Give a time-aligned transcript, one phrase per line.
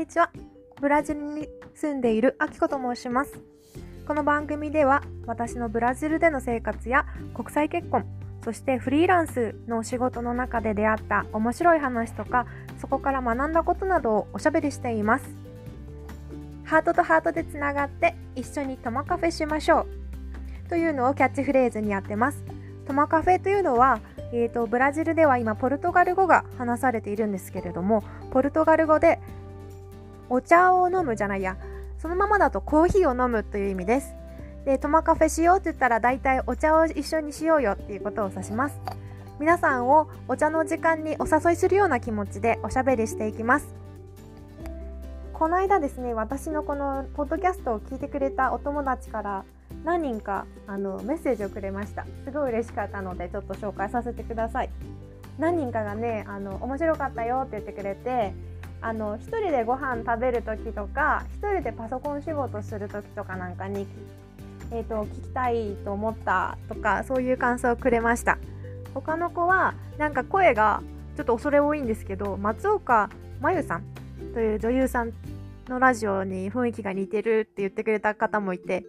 [0.00, 0.30] にちは。
[0.80, 3.38] ブラジルに住んでいるアキコと申します。
[4.06, 8.06] この番組では私のブラジルでの生活や国際結婚、
[8.42, 12.46] そしてフリーランスのお仕事の中で出会った面白い話とか、
[12.80, 15.26] そこから学んだことなどをおしゃべりしています。
[16.64, 19.80] ハートとハートでつながって一緒にトマカフェしましょ
[20.66, 22.42] うというのをキャッチフレーズにやってます。
[22.86, 24.00] トマカフェというのは
[24.32, 29.18] えーと、ブラジルでは今ポルトガル語が話されているんですけれどもポルトガル語で
[30.30, 31.56] お茶を飲むじゃないや。
[31.98, 34.14] そのままだとコーヒーを飲むという意味です。
[34.64, 38.78] でトマカフェしようって言ったら大体お茶を一緒にしようよっていうことを指します。
[39.40, 43.74] 皆さんをお茶の時間にお誘いするような気持ちでおしゃべりしていきます。
[45.32, 49.44] この間ですね私のこのポッドキャストを聞いてくれたお友達から
[49.84, 52.06] 何人かあのメッセージをくれました。
[52.24, 54.70] すごい嬉しかったのでちょっと紹介させてください。
[55.38, 58.32] 何人かがねあの面白かったよって言ってくれて
[58.82, 63.86] あの一人でご飯食べる時とか一人でパソコン仕事する時とかなんかに、
[64.72, 68.38] えーと、聞きたいと思ったとかそういう感想をくれました
[68.94, 70.82] 他の子はなんか声が
[71.16, 73.84] ちょっと恐れ多いんですけど松岡真優さん
[74.34, 75.12] という女優さん
[75.68, 78.84] のラジオに雰囲気が似てるって言ってくれた方もいて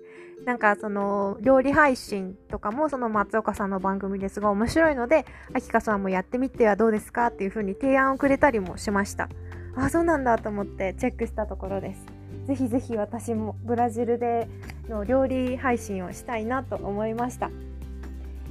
[0.46, 9.30] なんかその料理配信とかもその松岡さんの番組ですごい面白いので、あきかさんもやってみてはどうですかっていう風に提案をくれたりもしました。
[9.76, 12.06] あ、そうなんだと思ってチェックしたところです。
[12.48, 14.48] ぜひぜひ私もブラジルで
[14.90, 17.50] の料理配信をしたいなと思いました。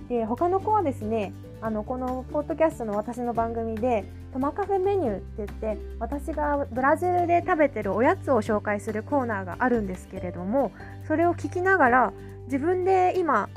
[0.09, 1.33] で、他の子はですね、
[1.63, 10.73] あのこのポッドキャストの私の番組でトマカフェメニューって言って私がブラジルで食べてるおやつを紹介するコーナーがあるんですけれども
[11.07, 12.13] それを聞きながら
[12.47, 13.51] 自分で今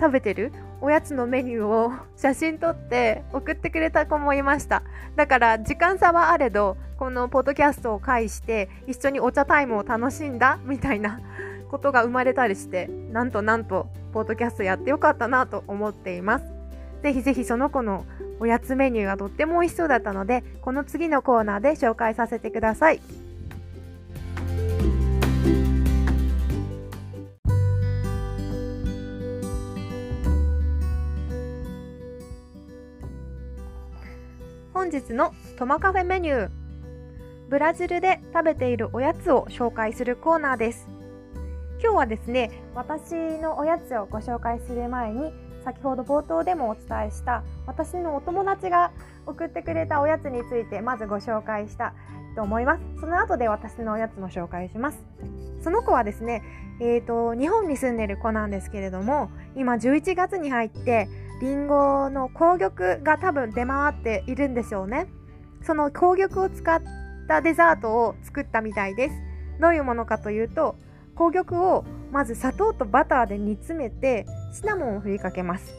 [0.00, 0.52] 食べてる
[0.82, 4.82] おやつのメニューを写真撮って送ってくれた子もいました。
[5.16, 11.20] だから時間差はあれどこのポッドキャストを介して一緒にお茶タイムを楽しんだみたいな
[11.70, 16.44] ことが生まれたりしてなんとなんとポッドキャストやってよかったなと思っています。
[17.02, 18.04] ぜひぜひその子の
[18.40, 23.00] おやつメニューがとっても美味しそうだったのでこの次のコーナーで紹介させてください。
[34.90, 36.50] 本日のトマカフェメニュー。
[37.48, 40.88] ブラジルで食べているおやつを紹介するコーナーです。
[41.80, 45.32] 今日はですね私のおやつをご紹介する前に
[45.64, 48.90] 先ほど冒頭でもお伝えした私のお友達が
[49.26, 51.94] 送ってくれたおやつについてまずご紹介した
[52.34, 52.82] と思います。
[52.98, 54.98] その後で私のおやつも紹介します。
[55.62, 56.42] その子はですね
[56.80, 61.08] えーと日本に住んでる子なんですけれども今11月に入って
[61.40, 65.06] りんごの紅玉が多分出回っているんでしょうね。
[65.62, 66.82] その紅玉を使っ
[67.26, 69.14] たデザートを作ったみたいです。
[69.58, 70.76] どういうものかというと
[71.14, 75.74] 紅玉をまず砂糖とバターで煮詰めてシナモンを振りかけます。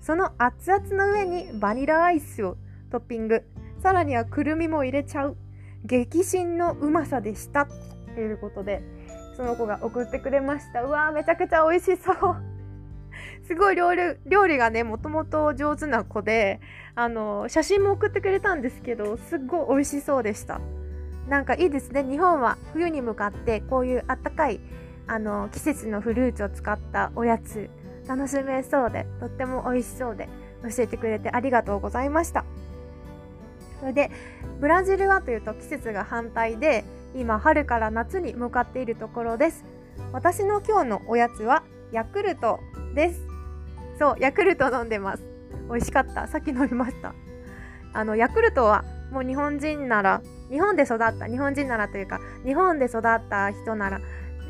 [0.00, 2.56] その熱々の上にバニラアイスを
[2.90, 3.44] トッピング。
[3.82, 5.36] さらにはくるみも入れちゃう。
[5.84, 7.66] 激震のうまさでした。
[8.14, 8.82] ということで
[9.36, 10.82] その子が送ってくれました。
[10.82, 12.51] うわーめちゃくちゃ美味しそう。
[13.46, 16.60] すごい料理料理がねもともと上手な子で
[16.94, 20.60] あの写真も送ってくれたんですけどすっごい美味しそうでした。
[21.28, 22.02] なんかいいですね。
[22.02, 24.60] 日本は冬に向かってこういうあったかい
[25.06, 27.70] あの季節のフルーツを使ったおやつ
[28.06, 30.28] 楽しめそうでとっても美味しそうで
[30.62, 32.44] 教えてくれてありがとうございました。
[33.80, 34.10] それで
[34.60, 36.84] ブラジルはというと季節が反対で
[37.16, 39.64] 今春から夏に向かっているところです。
[40.12, 42.60] 私の今日のおやつはヤクルト
[42.94, 43.31] です。
[44.02, 45.22] そうヤクルト飲んでます。
[45.70, 46.26] 美味しかった。
[46.26, 47.14] さっき飲みました。
[47.92, 54.00] あのヤクルトはもう日本人なら日本で育った日本人ならというか日本で育った人なら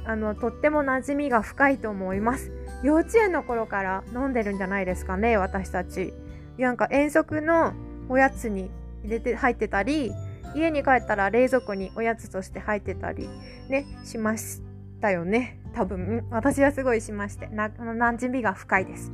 [0.06, 2.50] あのとっても馴染みが深いと思います。
[2.82, 6.14] 幼稚園の頃から飲んでるんじゃないですかね私たち。
[6.56, 7.74] なんか遠足の
[8.08, 8.70] おやつに
[9.04, 10.12] 入れて入ってたり
[10.54, 13.28] 家に帰ったら冷蔵庫におやつとして入ってたり
[13.68, 14.62] ねしまし
[15.02, 15.58] たよね。
[15.74, 19.12] 多分私はすごいしましてな馴染みが深いです。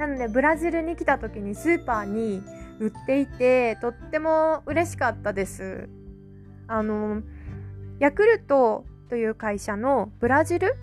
[0.00, 2.42] なのでブラジルに来た時にスーパーに
[2.80, 5.90] 売っていてとっても嬉しかったです。
[6.66, 7.20] あの
[7.98, 10.74] ヤクルトという会社のブラジル？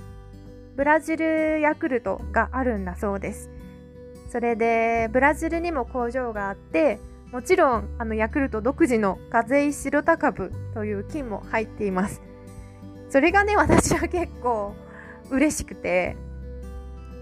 [0.75, 3.49] ブラジルヤクルトがあるんだそうです。
[4.29, 6.99] それでブラジルにも工場があって
[7.31, 12.21] もちろんあのヤクルト独自の風邪白タ株という菌も入っています。
[13.09, 14.75] それがね私は結構
[15.31, 16.15] 嬉しくて。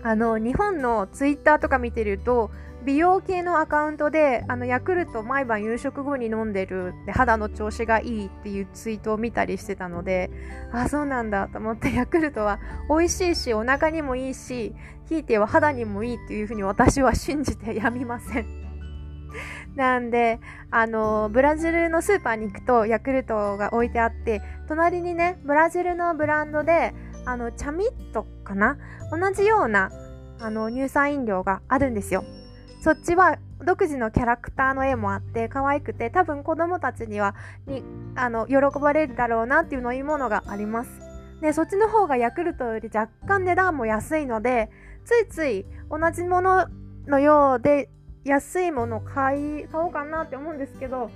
[0.06, 2.52] あの日本のツイッターとか見てると
[2.86, 10.30] 美容系のアカウントであのヤクルト毎晩夕食後に飲んでるで肌の調子がいいっていうツイートを見たりしてたので
[10.72, 14.76] あそうなんだと思ってヤクルトは美味しいしお腹にもいいし
[15.10, 18.66] ひいては肌にもいいっていうふうに私は信じて やみません。
[19.76, 20.40] なんで
[20.72, 26.94] あのブラジルのスーパーに行くとヤクルトが置いてあって隣にねブラジルのブランドで
[27.26, 28.78] あのチャミットかな？
[29.12, 29.92] 同じような
[30.40, 32.24] あの乳酸飲料があるんですよ。
[32.82, 37.36] そっちは独自のキャラクターの絵もあって可愛くて多分子供たちには
[37.66, 37.84] に
[38.16, 40.90] あの喜ばれるだろうなっていう飲み物があります。
[41.42, 44.70] でそっちの方がヤクルトより若干値段も安いので
[45.04, 46.68] ついつい同じもの
[47.08, 47.90] のようで
[48.24, 51.12] 安いもの買い買おうかなって思うんですけど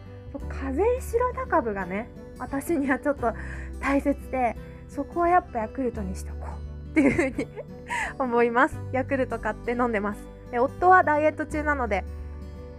[0.49, 3.33] 風邪白高部がね私にはちょっと
[3.79, 4.55] 大切で
[4.89, 6.47] そこはやっぱヤクルトにしとこ
[6.87, 7.47] うっていうふうに
[8.19, 8.77] 思います。
[8.91, 10.19] ヤクルト買って飲んでます。
[10.51, 12.03] で夫はダイエット中なので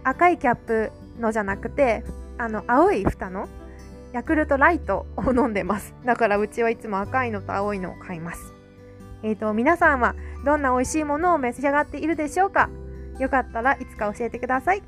[0.03, 2.03] 赤いキャップのじゃなくて
[2.37, 3.47] あの青い蓋の
[4.11, 5.93] ヤクルトライトを飲んでます。
[6.05, 8.53] だからうちはいつも赤いのと青いのを買います。
[9.23, 12.69] えーと皆さんはどんな美味しいものを召し上がっているでしょうか？
[13.19, 14.83] よかったらいつか教えてください。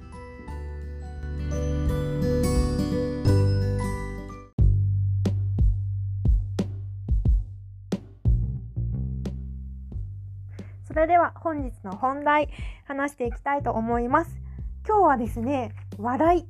[10.93, 12.49] それでは本日の本題
[12.85, 14.39] 話していきたいと思います。
[14.87, 16.45] 今日はですね笑い。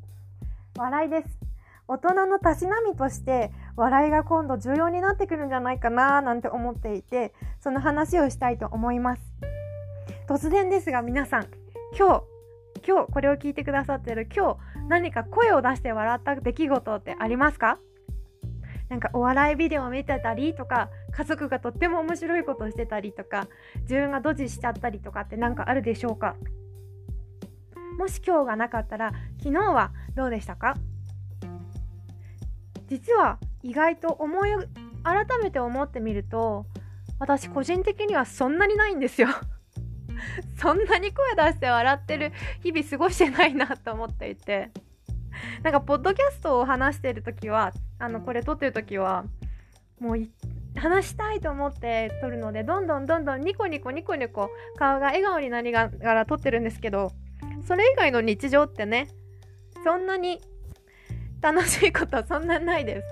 [0.78, 1.40] 笑いです。
[1.88, 9.22] 大人のたしなみとして笑いが今度重要になってくるんじゃないかななんて思っていてその話をしたいと思います。
[10.28, 11.48] 突然ですが皆さん
[11.98, 12.24] 今日
[12.86, 14.58] 今日これを聞いてくださってる今日
[14.90, 17.80] 何か声を出して笑った出来事ってありますか？
[18.90, 23.48] なんかお笑いビデオを見てたりとか家族がとっても面白いことをしてたりとか
[23.82, 26.36] 自分がドジしちゃったりとかって何かあるでしょうか？
[27.98, 30.76] もし今日がなかったら昨日はどうでしたか？
[32.88, 34.50] 実は意外と思い
[35.04, 36.66] 改めて思ってみると
[37.20, 39.30] 私個人的にはそんなにないんですよ。
[40.58, 42.32] そんなに声出して笑ってる
[42.62, 44.72] 日々過ごしてないなと思っていて。
[45.64, 49.26] なんかポッドキャストを話してる時はあのこれ撮ってる時は
[50.00, 50.18] もう
[50.84, 57.14] 話したいと思って撮るのでどんどんどんどんニコニコニコニコ顔が笑顔になりながら撮ってるんですけど
[57.66, 59.08] それ以外の日常ってね
[59.86, 60.42] そんなに
[61.40, 63.08] 楽しいことはそんなないです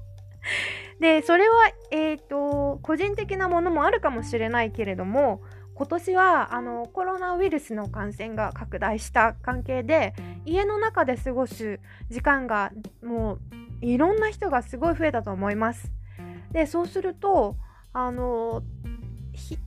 [1.00, 1.54] でそれは
[1.90, 5.40] えっ、ー、と個人的なものもあるかもしれないけれども
[5.74, 10.12] 今年はあのコロナウイルスの感染が拡大した関係で
[10.44, 11.80] 家の中で過ごす
[12.10, 12.70] 時間が
[13.02, 13.38] も
[13.80, 16.01] ういろんな人がすごい増えたと思います。
[16.52, 17.56] でそうすると
[17.92, 18.62] あの
[19.32, 19.58] 日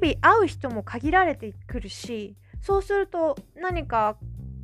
[0.00, 4.16] 々会う人も限られてくるしそうすると何か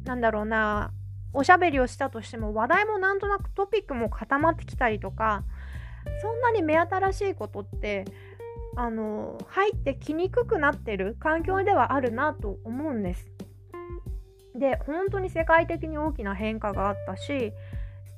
[0.05, 0.93] なんだろうな
[1.33, 5.45] おしゃべりをしたとしても話題もなんとなくトピックも固まってきたりとか
[6.21, 8.05] そんなに目新しいことって
[8.77, 13.31] あの入ってきにくくなってる環境ではあるなと思うんです。
[14.55, 17.53] で本当に世界的に大きな変化があったし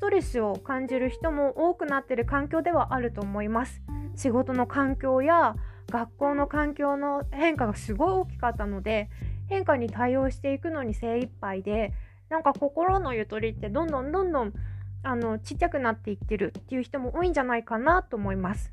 [0.06, 3.82] トレスを感じる人も多くなってる環境ではあると思います。
[4.14, 5.56] 仕事の環境や
[5.90, 9.10] 学校の環境の変化がすごい大きかったので
[9.48, 11.92] 変化に対応していくのに精一杯で
[12.28, 14.52] なんか心のゆとりってどんどんどんどん
[15.02, 18.70] あのちっちゃくなっていってるっていう人も多いんじゃないかなと思います。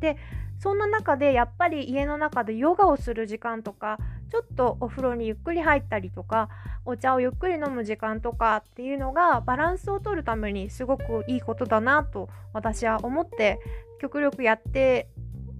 [0.00, 0.16] で
[0.58, 3.98] そんな中でやっぱり家の中でヨガをする時間とか
[4.30, 6.48] ちょっとお風呂にゆっくり入ったりとか
[6.84, 13.58] お茶をゆっくり飲む時間とかっていうのがバランスを取るためにすごくいいことだなと私は思って
[14.00, 15.08] 極力やって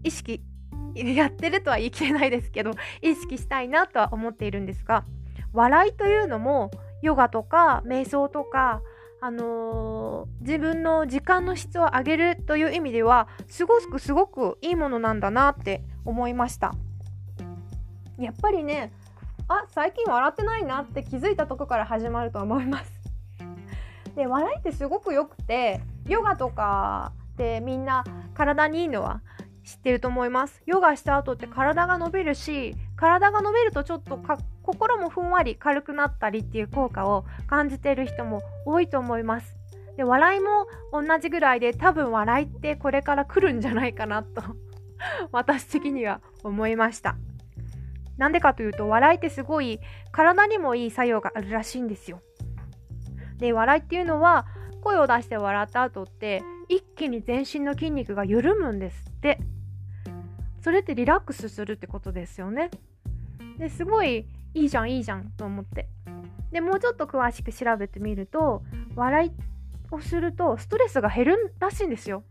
[0.04, 0.42] 意識
[0.94, 2.72] やってるとは言い切れないですけど
[3.02, 5.04] 意識したいなとは思っているんですが
[5.52, 6.70] 笑いというのも
[7.02, 8.82] ヨガとか瞑想とか
[9.22, 16.74] あのー、自分の時間の質を上げるという意味ではすごくすごくいいものなんだなって思いました。
[18.24, 18.92] やっぱりね
[19.48, 22.92] あ最近笑ってないなって気づいたとこから始まると思います
[24.14, 29.22] で笑いってすごくよくてヨガとかでみんな体にいいのは
[29.64, 34.20] 知ってると思いますヨガした後って体が伸びるし体が伸びるとちょっと
[34.62, 39.56] 心もふんわり軽くなったりっていう効果を感じてる人も多いと思います。
[39.96, 44.42] で笑いも同じぐらいで多分笑いってこれから来るんじゃないかなと
[45.32, 47.16] 私的には思いました。
[48.20, 49.80] なんでかというと笑いってすごい
[50.12, 52.20] 体にもいい作用があるらしいんですよ。
[53.38, 54.46] で笑いっていうのは
[54.82, 59.40] 声を出して笑った後って一気に全身の筋肉が緩むんですって。
[60.60, 62.70] それってリラックスするってことですよね。
[63.58, 65.88] ですごいいいじゃんいいじゃんと思って
[66.50, 68.62] でもうちょっと詳しく調べてみると
[68.96, 69.30] 笑い
[69.90, 72.24] をするとストレスが減るらしいんですよ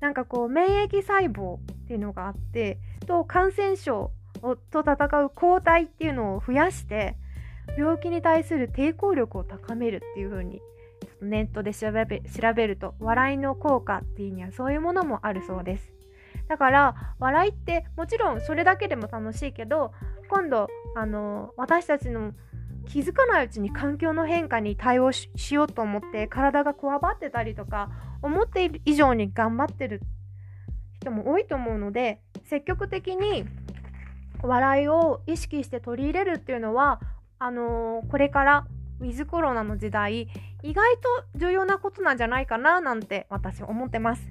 [0.00, 4.10] なんかこう免疫細胞っていうのがあってと感染症
[4.54, 7.16] と戦う抗体っていうのを増やして
[7.76, 10.60] 病気に対する抵抗力を高めるっていう風に
[11.20, 15.92] ネットで調べ調べると笑いの効果っていうにはそういうものもあるそうです。
[16.48, 19.92] だから笑いってもちろんそれだけでも楽しいけど
[20.28, 22.32] 今度あの私たちの
[22.86, 27.90] 気づかないうちに環境の変化に対応しようと思って体がこわばってたりとか
[28.22, 30.02] 思っている以上に頑張ってる
[31.00, 33.44] 人も多いと思うので積極的に
[34.42, 37.00] 笑いを意識して取り入れるっていうのは
[37.38, 38.66] あのー、これから
[39.00, 40.28] ウィズコロナの時代
[40.62, 44.22] 意外と重要なことなんじゃないかななんて私思ってます。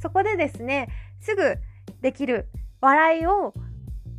[0.00, 0.88] そこでですね
[1.20, 1.56] すぐ
[2.00, 2.48] できる
[2.80, 3.54] 笑いを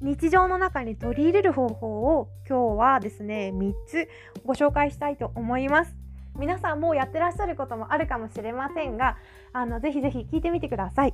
[0.01, 4.09] 日常の中に取り入れる方法を今日はですね3つ
[4.45, 5.95] ご紹介したいと思います。
[6.37, 9.17] 皆さんもうやってらっしゃることもあるかもしれませんが
[9.53, 11.13] あのぜひぜひ聞いてみてください。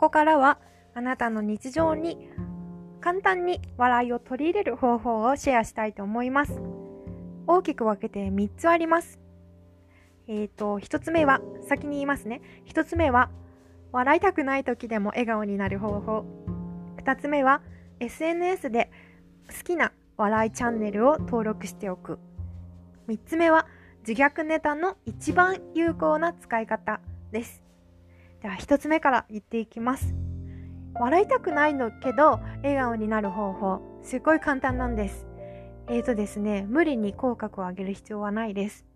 [0.00, 0.56] ここからは
[0.94, 2.16] あなたの日常に
[3.02, 6.58] 簡単に笑いを取り入れる方法をシェアしたいと思います。
[7.46, 9.18] 大きく分けて3つあります。
[10.26, 12.40] えっ、ー、と、1つ目は、先に言いますね。
[12.64, 13.28] 1つ目は、
[13.92, 16.24] 笑いたくない時でも笑顔になる方法。
[16.96, 17.60] 2つ目は、
[17.98, 18.90] SNS で
[19.54, 22.18] 好きな笑いチャンネルを登録しておく。
[23.06, 23.66] 3つ目は、
[24.08, 27.02] 自虐ネタの一番有効な使い方
[27.32, 27.59] です。
[28.42, 30.14] では1つ目から言っていきます。
[30.94, 33.80] 笑いたくないのけど笑顔になる方法。
[34.02, 35.26] すっごい簡単なんです。
[35.88, 38.86] えーとですね無理に口角を上げる必要はないです。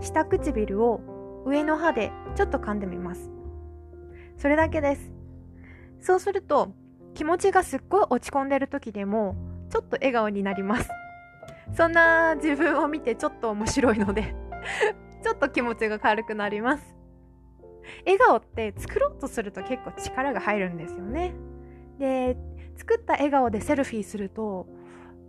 [0.00, 1.00] 下唇を
[1.44, 3.30] 上の歯でちょっと噛んでみます。
[4.36, 5.12] それだけです。
[6.00, 6.72] そうすると
[7.14, 9.36] 気持ちがすっごい落ち込んでる時でも
[9.70, 10.88] ちょっと笑顔になります。
[11.76, 14.34] そんな自分を見てちょっと面白いので
[15.22, 16.99] ちょっと気持ちが軽くなります。
[18.04, 21.34] 笑顔って作ろうとすると結構力が入るんですよね。
[21.98, 22.36] で、
[22.76, 24.66] 作った笑顔でセルフィーすると、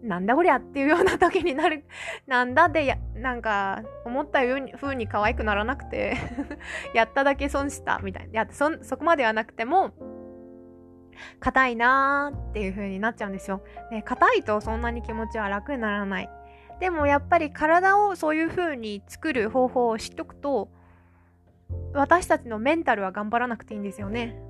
[0.04, 1.86] なんだこりゃっていうような時になる。
[2.26, 6.18] なんだでや、なんか、思ったように風に可愛くならなくて
[6.96, 8.42] やっただけ損したみたいな。
[8.42, 9.92] やそ、そこまではなくても、
[11.40, 13.62] 硬いなーっていう風になっちゃうんですよ。
[13.92, 16.30] で、硬いとそんなに気持ちは楽にならない。
[16.80, 20.70] でもやっぱり体をそういう風に作る方法を知っとくと、
[21.94, 24.42] 私たちのメンタルは頑張らなくていいんですよね。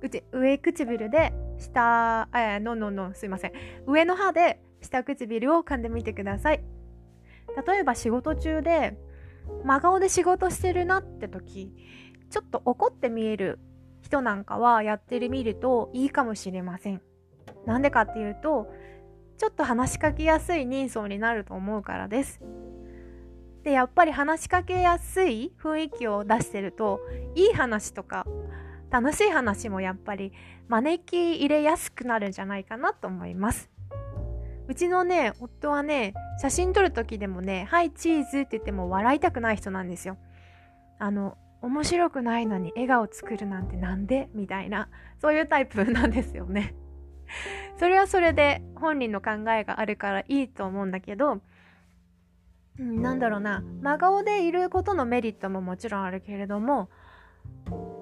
[0.00, 3.52] うち上唇で下、えー、のののすいません。
[3.86, 6.64] 上の歯で下唇を噛んでみてください。
[7.66, 8.96] 例えば仕事中で
[9.64, 11.72] 真顔で仕事してるなって時、
[12.30, 13.58] ちょっと怒って見える
[14.00, 17.02] 人なんかはやってみるといいかもしれません。
[17.66, 18.72] なんでかっていうと、
[19.38, 22.40] ちょっと話しかけやすい人相になると思うからです。
[23.62, 27.00] でやっぱり話しかけやすい雰囲気を出してると
[27.34, 28.26] いい話とか
[28.90, 30.32] 楽しい話もやっぱり
[30.68, 33.70] 招き入れやすくなるんじゃないかなと思います。
[34.68, 40.18] うちのね夫はね写真撮る時でもね「はいチーズ」って言っても笑いたくない人なんですよ。
[40.98, 44.28] あの面白くないのに笑顔作るなんてなんで？
[44.34, 44.88] みたいな
[45.20, 46.74] そういうタイプなんですよね。
[47.78, 51.40] それはそれで本人の考えがあるからいいと思うんだけど、
[52.78, 53.62] なんだろうな。
[53.82, 56.88] 真顔でいることのメリットももちろんあるけれども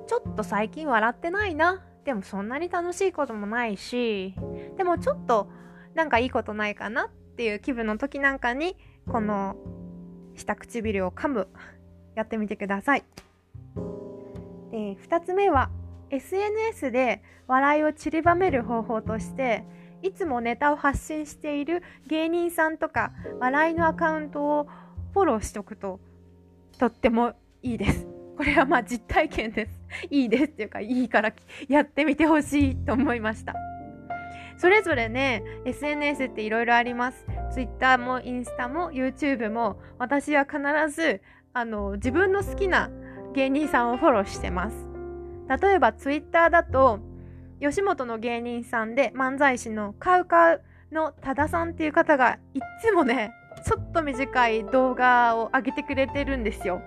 [0.07, 1.83] ちょっと最近笑ってないな。
[2.05, 4.35] でもそんなに楽しいこともないし
[4.79, 5.51] でもちょっと
[5.95, 9.57] なんかいいことないかなっていう気分の時なんかにこの
[10.35, 11.49] 下唇を噛む。
[12.17, 13.05] やってみてください。
[14.71, 15.71] で2つ目は
[16.11, 19.65] SNS で笑いを散りばめる方法として
[20.03, 24.67] いつもネタを発信している芸人さんとか笑いのアカウントを
[25.13, 26.01] フォローしておくと
[26.79, 28.07] とってもいいです。
[28.37, 29.81] これはまあ実体験です。
[30.09, 31.33] いいですっていうかいいから
[31.69, 33.55] やってみてほしいと思いました。
[34.57, 37.27] それぞれね、SNS っていろいろあります。
[37.53, 40.59] Twitter もインスタも YouTube も私は必
[40.95, 41.21] ず
[41.53, 42.91] あの自分の好きな
[43.35, 44.77] 芸人さんをフォローしてます。
[45.63, 47.01] 例えば Twitter だと
[47.61, 50.63] 吉本の芸人さんで漫才師のカウカウ
[50.93, 53.33] の多田さんっていう方がいつもね、
[53.67, 56.83] ちょっと短い動画を上げてくれてるんですよ。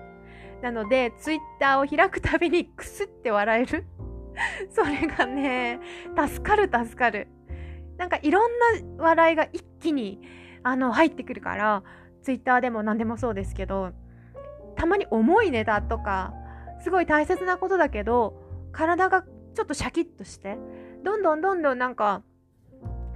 [0.62, 3.84] なので、ツイッターを開くたびにクスって笑える。
[4.70, 5.78] それがね、
[6.16, 7.28] 助かる助かる。
[7.96, 8.50] なんかいろん
[8.98, 10.20] な笑いが一気に
[10.64, 11.82] あの入ってくるから、
[12.24, 13.92] ツイッターでも何でもそうですけど
[14.76, 16.32] たまに重いネタとか
[16.82, 20.58] すごい大切なことだけど体がちょっとシャキッとして
[21.02, 22.22] どんどんどんどんなんか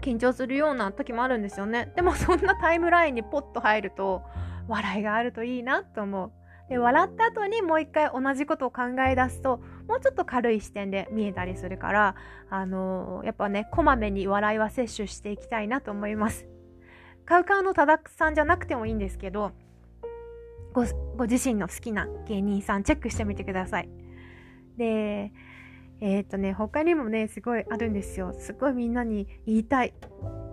[0.01, 1.93] 緊張するような時もあるんですよね。
[1.97, 4.23] でもそんなタイムラインにポッと入ると
[4.69, 6.33] 笑いがあるといいなと思う。
[6.69, 12.15] で笑った後にもう一回同じことを考え出すともうちょっと軽い視点で見えたりするから
[12.51, 16.47] あのー、やっぱねこまめに笑いは摂取していきたいなと思います。
[17.25, 19.53] カウカウのたださんじゃなくてもいいんですけど
[20.73, 20.85] ご
[21.17, 23.89] ご自身の好きな芸人さんチェックしてみてください。
[24.77, 25.33] で
[26.01, 29.95] えっ、ー、とね他にもねすごいあるんですよすごいみんなに言いたい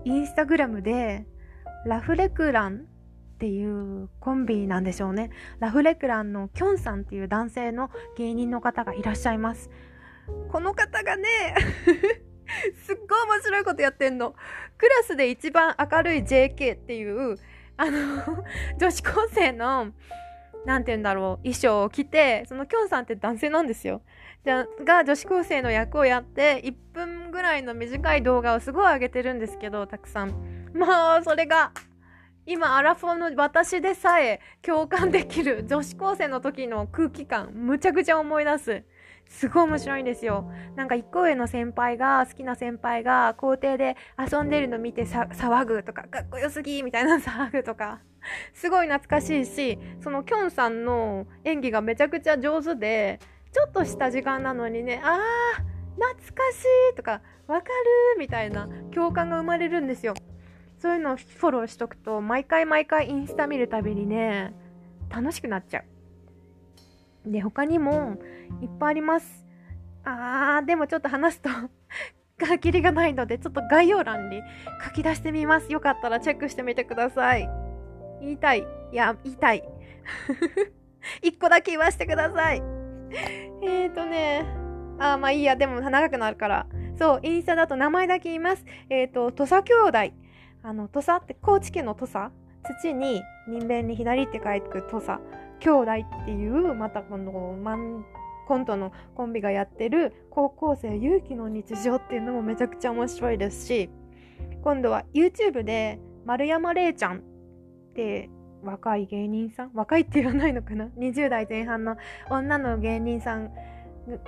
[0.05, 1.25] インスタグラムで
[1.85, 2.87] ラフレクラン
[3.35, 5.29] っていうコンビなんでしょうね。
[5.59, 9.69] ラフレクランのキョンさんっていう男性の芸人の方がいらっしゃいます。
[10.51, 11.27] この方がね
[12.85, 14.35] すっごい面白いことやってんの。
[14.77, 17.37] クラスで一番明るい JK っていう、
[17.77, 18.45] あの
[18.79, 19.91] 女子高生の、
[20.65, 24.01] 何て言うんだろう、衣装を着て、そのきょんさんって男性なんですよ。
[24.45, 30.71] が女子高生の役をやって、1分ぐらいの短い動画をすごい上げてるんですけど、たくさん。
[30.73, 31.71] まあ、それが
[32.47, 38.83] 今アラフォーの私でさえ共感できる女子高生の時の空気感むちゃくちゃ思い出す
[39.27, 40.49] すごい面白いんですよ。
[40.75, 47.99] なんか一個上の先輩が好きな先輩が校庭で遊んでるの見て騒ぐとかかっこよすぎみたいな騒ぐとか。
[48.53, 53.19] すごい懐かしいしそのきょんさんの演技がめちゃくちゃ上手で
[53.51, 57.71] ちょっとした時間なのにねあー懐かしいとかわかる
[58.17, 60.15] みたいな共感が生まれるんですよ。
[60.79, 64.53] そういうのをフォローしとくと、毎回毎回インスタ見るたびにね、
[65.09, 65.83] 楽しくなっちゃう。
[67.25, 68.17] で、他にも
[68.61, 69.45] いっぱいあります。
[70.03, 71.49] あー、でもちょっと話すと
[72.45, 74.41] 書きりがないので、ちょっと概要欄に
[74.83, 75.71] 書き出してみます。
[75.71, 77.49] よかったらチェックしてみてください。
[78.21, 78.65] 言いたい。
[78.91, 79.63] いや、言いたい。
[81.21, 82.61] 一個だけ言わせてください。
[83.63, 84.45] えーとね、
[84.99, 86.67] あー、まあいいや、でも長くなるから。
[86.97, 88.65] そう、インスタだと名前だけ言います。
[88.89, 90.25] えっ、ー、と、土佐兄弟。
[90.67, 92.31] あの土佐って高知県の土佐
[92.67, 95.19] 土に人弁に左って書いてく土佐
[95.59, 98.05] 兄弟っていうまたこのマン
[98.47, 103.89] コントのコンビがやってる高校生勇気の日常っていうのもめちゃくちゃ面白いですし
[104.63, 107.21] 今度は YouTube で丸山礼ちゃんっ
[107.95, 108.29] て
[108.63, 111.97] 若い芸人さん若いって言わないのかな？20代前半の
[112.29, 113.51] 女の芸人さん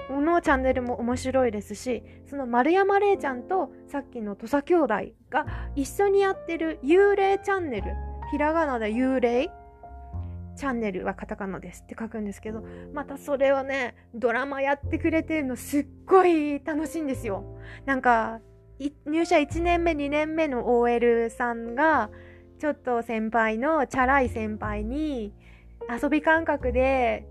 [0.09, 4.93] のチャンネルも面白いですしその丸山礼ちゃんとさっきの土佐兄弟
[5.29, 5.45] が
[5.75, 7.93] 一緒にやってる幽霊チャンネル
[8.31, 9.49] ひらがなで幽霊？
[10.57, 17.43] チャンネルはカタカナですって書くんですけどまたそれをねドラマやってくれてるのすっごい楽しいんですよ。
[17.85, 18.41] なんか
[19.05, 22.09] 入社1年目2年目の OL さんが
[22.59, 25.31] ちょっと先輩のチャラい先輩に
[25.89, 27.27] 遊び感覚で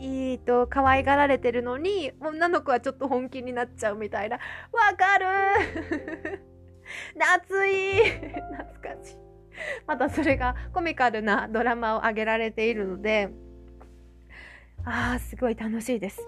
[0.00, 4.36] いいと可愛がられてるのに女の子はちょっと本気になっちゃうみたいな。
[4.36, 4.40] わ
[4.96, 6.40] かる
[7.14, 8.10] 夏い
[8.80, 9.29] 懐かしい。
[9.86, 13.30] またそれがコミカルなドラマを上げられているので
[14.84, 16.26] ああすごい楽しいです。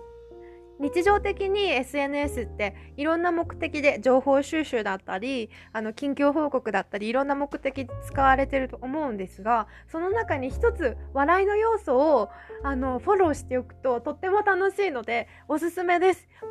[0.83, 12.31] 日常的に SNS っていろんな目的で情報収集だったりあの近況報告だったりいろんな目的で使われてると思うんですがその中に一つ笑いの要素を
[12.65, 16.29] あのフォローしておくととっても楽しいのでおすすめです。
[16.43, 16.49] も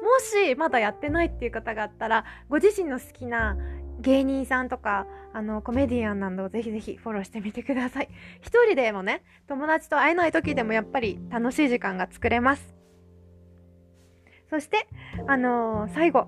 [0.50, 3.58] しまだやってないっていう方があったらご自身の好きな
[4.02, 8.10] 芸人さんとかあのコメディアンなどをぜひぜひフォローしてみてください。
[8.42, 12.76] 一人でもね友達と会えない時でもやっぱり楽しい時間が作れます。
[14.50, 14.90] そして、
[15.28, 16.28] あのー、最後、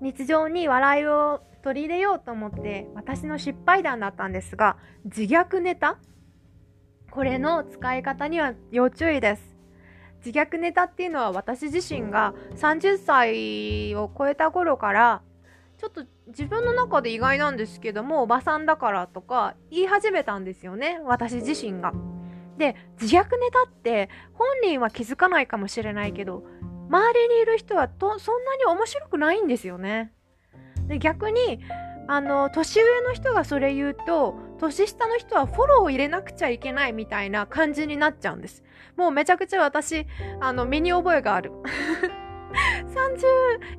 [0.00, 5.98] 日常に笑いを取り入れようと思って私の失敗談だったんですが、自虐ネタ？
[7.10, 9.56] これの使い方には要注意です。
[10.24, 15.22] 自虐ネタっていうのは私自身が30歳を超えた頃から
[15.78, 21.92] ちょっと自分の中で意外なんですけどもおばさんだからとか言い始めたんですよね私自身が。
[22.58, 26.42] で自虐ネタって本人は気づかないかもしれないけど
[26.88, 30.12] 周りにいる人はとそんなに面白くないんですよね。
[30.88, 31.60] で逆に
[32.08, 38.64] あの年上の人がそれ言うと年下の人はフォローを入れなくちゃいけないみたいな感じになっちゃうんです。
[38.96, 40.06] もうめちゃくちゃ私
[40.40, 41.52] あの身に覚えがある。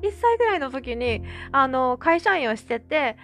[0.02, 3.16] 31歳ぐらいの時にあの会社員をしてて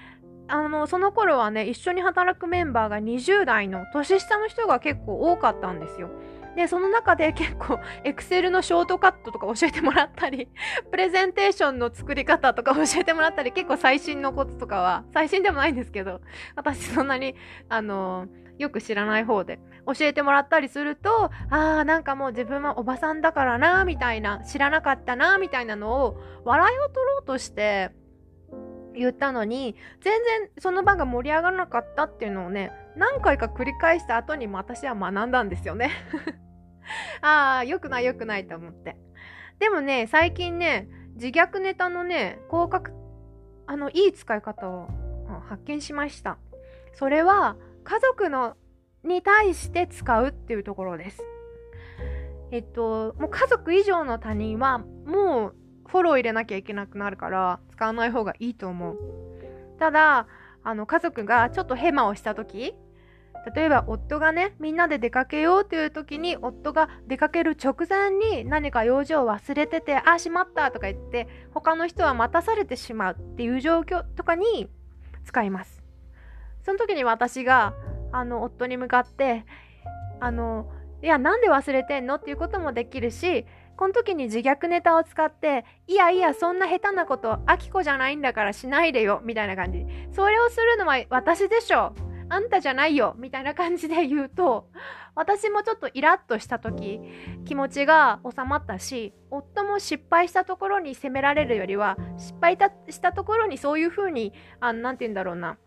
[0.48, 6.10] あのその頃はね一緒に働くメンバーが20代の年下の人が結構多かったんですよ。
[6.56, 10.48] で、その中で結構、エクセルのショートカットとか教えてもらったり、
[10.90, 16.22] プレゼンテーションの作り方とか教えてもらったり、結構最新のコツとかは、最新でもないんですけど、
[16.56, 17.34] 私そんなに、
[17.68, 18.26] あの、
[18.58, 27.92] よく知らない方で教えてもらったりすると、ああ、なんかもう自分はおばさんだからな、みたいな、知らなかったな、みたいなのを、笑いを取ろうとして、
[28.96, 35.90] 言ったのに、全然その場が盛り上がらなかったっていうのをね、何回か繰り返した後に私は学んだんですよね
[37.20, 38.96] ああ、良くない良くないと思って。
[39.58, 42.92] でもね、最近ね、自虐ネタのね、広角、
[43.66, 44.88] あの、いい使い方を
[45.48, 46.38] 発見しました。
[46.94, 48.56] それは、家族の、
[49.06, 51.22] に対して使うっていうところです。
[52.50, 55.54] えっと、もう家族以上の他人は、もう
[55.88, 58.98] フォロー入れなきゃいけなくなるから、使わない方がいいと思う。
[59.78, 60.26] ただ、
[60.62, 62.74] あの、家族がちょっとヘマをした時
[63.54, 74.68] 例えば夫がねみんなで出かけようという時に夫が出かける直前に何か用事を忘れててあしまったとか言って他の人は待たされてしまうっていう状況とかに
[75.24, 75.82] 使います
[76.64, 77.74] その時に私が
[78.16, 79.44] あの夫に向かって
[80.20, 80.70] あの
[81.02, 82.16] いやなんで忘れてんの？
[82.16, 89.84] っていうこともできるしこの時に自虐ネタを使って、いやいや、そんな下手なこと、あきこじゃないんだからしないでよ、みたいな感じ。
[90.12, 91.92] それをするのは私でしょ。
[92.30, 94.70] あんたじゃないよ、みたいな感じで言うと、
[95.14, 97.02] 私もちょっとイラッとした時、
[97.44, 102.56] 気持ちが収まったし、夫も失敗したところに責められるよりは、失敗
[102.88, 105.58] したところにそういう風に、あなんて言うんだろうな、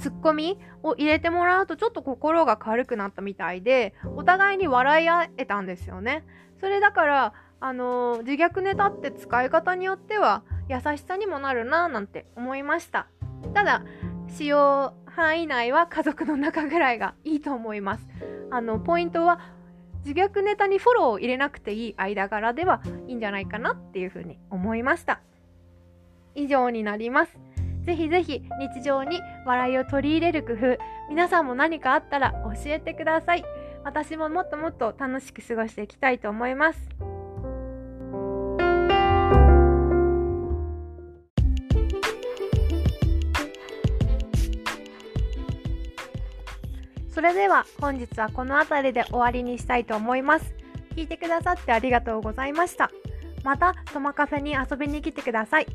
[0.00, 6.24] ツッコミを入れてもらうとちょっと心が軽くなったみたいでお互いに笑い合えたんですよね。
[6.60, 7.32] それだから
[7.62, 13.06] あの、自虐ネタって使い方によっては優しさにもなるななんて思いました。
[13.54, 13.82] ただ
[14.28, 18.06] 使用範囲内は家族の中ぐらいがいいと思います。
[18.50, 19.40] あのポイントは
[20.04, 25.20] 自虐ネタにフォローを入れなくていい間柄ではいいんじゃないかなっていうふうに思いました。
[26.34, 27.38] 以上になります。
[27.84, 28.42] ぜひぜひ
[28.74, 33.44] 日常に笑いを取り入れる工夫皆さんも何かあったら教えてください
[33.84, 37.10] 私ももっともっと楽しく過ごしていきたいと思います。
[47.20, 50.54] それでは本日はこの辺りで終わりにしたいと思います。
[50.96, 52.90] 聞いてくださってありがとうございました。
[53.42, 55.66] また、トマカフェに遊びに来てください。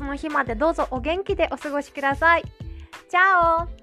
[0.00, 2.42] その日までどうぞお元気でお過ごしください。
[3.10, 3.79] チャオ